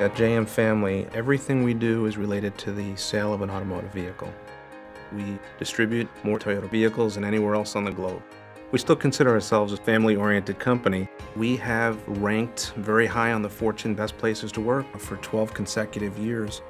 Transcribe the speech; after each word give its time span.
At 0.00 0.14
JM 0.14 0.48
Family, 0.48 1.06
everything 1.12 1.62
we 1.62 1.74
do 1.74 2.06
is 2.06 2.16
related 2.16 2.56
to 2.56 2.72
the 2.72 2.96
sale 2.96 3.34
of 3.34 3.42
an 3.42 3.50
automotive 3.50 3.92
vehicle. 3.92 4.32
We 5.12 5.38
distribute 5.58 6.08
more 6.24 6.38
Toyota 6.38 6.70
vehicles 6.70 7.16
than 7.16 7.24
anywhere 7.24 7.54
else 7.54 7.76
on 7.76 7.84
the 7.84 7.90
globe. 7.90 8.22
We 8.72 8.78
still 8.78 8.96
consider 8.96 9.28
ourselves 9.28 9.74
a 9.74 9.76
family 9.76 10.16
oriented 10.16 10.58
company. 10.58 11.06
We 11.36 11.54
have 11.58 12.02
ranked 12.08 12.72
very 12.76 13.06
high 13.06 13.32
on 13.32 13.42
the 13.42 13.50
Fortune 13.50 13.94
Best 13.94 14.16
Places 14.16 14.50
to 14.52 14.62
Work 14.62 14.98
for 14.98 15.16
12 15.16 15.52
consecutive 15.52 16.16
years. 16.16 16.62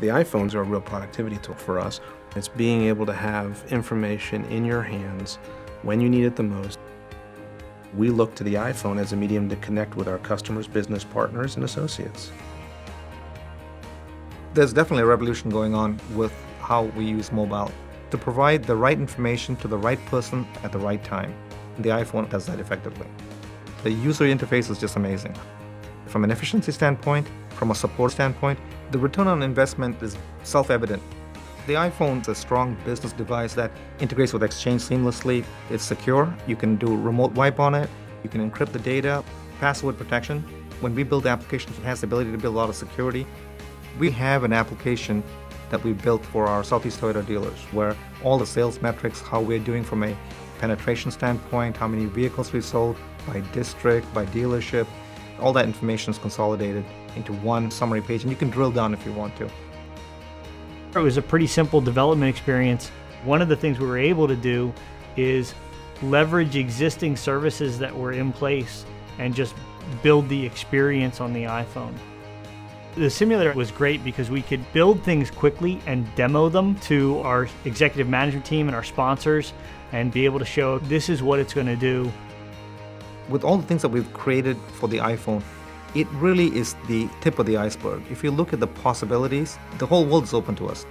The 0.00 0.06
iPhones 0.06 0.54
are 0.54 0.60
a 0.60 0.64
real 0.64 0.80
productivity 0.80 1.36
tool 1.36 1.54
for 1.54 1.78
us. 1.78 2.00
It's 2.34 2.48
being 2.48 2.84
able 2.84 3.04
to 3.04 3.12
have 3.12 3.62
information 3.70 4.46
in 4.46 4.64
your 4.64 4.80
hands 4.80 5.36
when 5.82 6.00
you 6.00 6.08
need 6.08 6.24
it 6.24 6.34
the 6.34 6.44
most. 6.44 6.78
We 7.96 8.10
look 8.10 8.34
to 8.36 8.44
the 8.44 8.54
iPhone 8.54 9.00
as 9.00 9.12
a 9.12 9.16
medium 9.16 9.48
to 9.48 9.56
connect 9.56 9.96
with 9.96 10.06
our 10.06 10.18
customers, 10.18 10.68
business 10.68 11.02
partners, 11.02 11.56
and 11.56 11.64
associates. 11.64 12.30
There's 14.54 14.72
definitely 14.72 15.02
a 15.02 15.06
revolution 15.06 15.50
going 15.50 15.74
on 15.74 15.98
with 16.14 16.32
how 16.60 16.84
we 16.96 17.04
use 17.04 17.32
mobile 17.32 17.72
to 18.10 18.18
provide 18.18 18.64
the 18.64 18.76
right 18.76 18.98
information 18.98 19.56
to 19.56 19.68
the 19.68 19.78
right 19.78 20.04
person 20.06 20.46
at 20.62 20.72
the 20.72 20.78
right 20.78 21.02
time. 21.02 21.34
The 21.78 21.88
iPhone 21.90 22.28
does 22.30 22.46
that 22.46 22.60
effectively. 22.60 23.06
The 23.82 23.90
user 23.90 24.24
interface 24.24 24.70
is 24.70 24.78
just 24.78 24.96
amazing. 24.96 25.34
From 26.06 26.24
an 26.24 26.30
efficiency 26.30 26.72
standpoint, 26.72 27.26
from 27.50 27.70
a 27.70 27.74
support 27.74 28.12
standpoint, 28.12 28.58
the 28.90 28.98
return 28.98 29.26
on 29.26 29.42
investment 29.42 30.02
is 30.02 30.16
self 30.42 30.70
evident. 30.70 31.02
The 31.70 31.76
iPhone 31.76 32.22
is 32.22 32.26
a 32.26 32.34
strong 32.34 32.76
business 32.84 33.12
device 33.12 33.54
that 33.54 33.70
integrates 34.00 34.32
with 34.32 34.42
Exchange 34.42 34.82
seamlessly. 34.82 35.44
It's 35.70 35.84
secure. 35.84 36.36
You 36.48 36.56
can 36.56 36.74
do 36.74 36.96
remote 36.96 37.30
wipe 37.34 37.60
on 37.60 37.76
it. 37.76 37.88
You 38.24 38.28
can 38.28 38.50
encrypt 38.50 38.72
the 38.72 38.80
data, 38.80 39.22
password 39.60 39.96
protection. 39.96 40.40
When 40.80 40.96
we 40.96 41.04
build 41.04 41.28
applications, 41.28 41.78
it 41.78 41.84
has 41.84 42.00
the 42.00 42.08
ability 42.08 42.32
to 42.32 42.38
build 42.38 42.56
a 42.56 42.58
lot 42.58 42.70
of 42.70 42.74
security. 42.74 43.24
We 44.00 44.10
have 44.10 44.42
an 44.42 44.52
application 44.52 45.22
that 45.70 45.84
we 45.84 45.92
built 45.92 46.26
for 46.26 46.48
our 46.48 46.64
Southeast 46.64 47.00
Toyota 47.00 47.24
dealers 47.24 47.60
where 47.70 47.96
all 48.24 48.36
the 48.36 48.46
sales 48.46 48.82
metrics, 48.82 49.20
how 49.20 49.40
we're 49.40 49.60
doing 49.60 49.84
from 49.84 50.02
a 50.02 50.16
penetration 50.58 51.12
standpoint, 51.12 51.76
how 51.76 51.86
many 51.86 52.06
vehicles 52.06 52.52
we 52.52 52.62
sold 52.62 52.96
by 53.28 53.38
district, 53.52 54.12
by 54.12 54.26
dealership, 54.26 54.88
all 55.38 55.52
that 55.52 55.66
information 55.66 56.10
is 56.10 56.18
consolidated 56.18 56.84
into 57.14 57.32
one 57.32 57.70
summary 57.70 58.02
page 58.02 58.22
and 58.22 58.30
you 58.32 58.36
can 58.36 58.50
drill 58.50 58.72
down 58.72 58.92
if 58.92 59.06
you 59.06 59.12
want 59.12 59.36
to. 59.36 59.48
It 60.94 60.98
was 60.98 61.16
a 61.16 61.22
pretty 61.22 61.46
simple 61.46 61.80
development 61.80 62.28
experience. 62.28 62.88
One 63.24 63.40
of 63.40 63.48
the 63.48 63.54
things 63.54 63.78
we 63.78 63.86
were 63.86 63.98
able 63.98 64.26
to 64.26 64.34
do 64.34 64.72
is 65.16 65.54
leverage 66.02 66.56
existing 66.56 67.16
services 67.16 67.78
that 67.78 67.96
were 67.96 68.12
in 68.12 68.32
place 68.32 68.84
and 69.18 69.32
just 69.32 69.54
build 70.02 70.28
the 70.28 70.44
experience 70.44 71.20
on 71.20 71.32
the 71.32 71.44
iPhone. 71.44 71.94
The 72.96 73.08
simulator 73.08 73.52
was 73.52 73.70
great 73.70 74.02
because 74.02 74.30
we 74.30 74.42
could 74.42 74.60
build 74.72 75.04
things 75.04 75.30
quickly 75.30 75.80
and 75.86 76.12
demo 76.16 76.48
them 76.48 76.74
to 76.80 77.20
our 77.20 77.48
executive 77.64 78.08
management 78.08 78.44
team 78.44 78.66
and 78.66 78.74
our 78.74 78.82
sponsors 78.82 79.52
and 79.92 80.10
be 80.10 80.24
able 80.24 80.40
to 80.40 80.44
show 80.44 80.80
this 80.80 81.08
is 81.08 81.22
what 81.22 81.38
it's 81.38 81.54
going 81.54 81.68
to 81.68 81.76
do. 81.76 82.10
With 83.28 83.44
all 83.44 83.56
the 83.56 83.66
things 83.66 83.82
that 83.82 83.90
we've 83.90 84.12
created 84.12 84.56
for 84.72 84.88
the 84.88 84.98
iPhone, 84.98 85.42
it 85.94 86.06
really 86.12 86.54
is 86.56 86.74
the 86.86 87.08
tip 87.20 87.38
of 87.38 87.46
the 87.46 87.56
iceberg. 87.56 88.02
If 88.10 88.22
you 88.22 88.30
look 88.30 88.52
at 88.52 88.60
the 88.60 88.66
possibilities, 88.66 89.58
the 89.78 89.86
whole 89.86 90.04
world 90.04 90.24
is 90.24 90.34
open 90.34 90.54
to 90.56 90.68
us. 90.68 90.86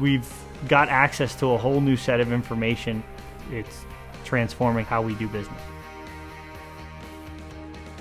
We've 0.00 0.30
got 0.68 0.88
access 0.88 1.34
to 1.36 1.46
a 1.48 1.58
whole 1.58 1.80
new 1.80 1.96
set 1.96 2.20
of 2.20 2.32
information. 2.32 3.02
It's 3.50 3.84
transforming 4.24 4.84
how 4.84 5.02
we 5.02 5.14
do 5.14 5.28
business. 5.28 5.60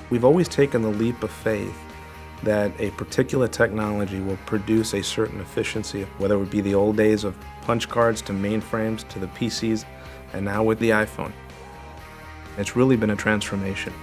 We've 0.10 0.26
always 0.26 0.48
taken 0.48 0.82
the 0.82 0.90
leap 0.90 1.24
of 1.24 1.32
faith 1.32 1.78
that 2.44 2.72
a 2.80 2.92
particular 2.92 3.48
technology 3.48 4.22
will 4.22 4.38
produce 4.46 4.94
a 4.94 5.04
certain 5.04 5.42
efficiency, 5.42 6.04
whether 6.20 6.36
it 6.36 6.38
would 6.38 6.50
be 6.50 6.62
the 6.62 6.74
old 6.74 6.96
days 6.96 7.24
of 7.24 7.38
punch 7.62 7.90
cards 7.90 8.22
to 8.24 8.34
mainframes 8.34 9.08
to 9.10 9.20
the 9.20 9.28
PCs, 9.28 9.86
and 10.34 10.46
now 10.46 10.64
with 10.64 10.80
the 10.80 10.92
iPhone. 10.92 11.34
It's 12.58 12.76
really 12.76 12.96
been 12.96 13.10
a 13.10 13.16
transformation. 13.16 13.94